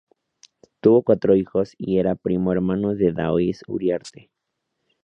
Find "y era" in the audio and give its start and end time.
1.77-2.15